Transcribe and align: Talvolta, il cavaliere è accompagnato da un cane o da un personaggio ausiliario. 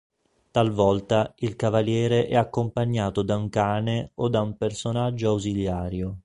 Talvolta, 0.49 1.31
il 1.35 1.55
cavaliere 1.55 2.25
è 2.25 2.35
accompagnato 2.35 3.21
da 3.21 3.37
un 3.37 3.49
cane 3.49 4.09
o 4.15 4.29
da 4.29 4.41
un 4.41 4.57
personaggio 4.57 5.29
ausiliario. 5.29 6.17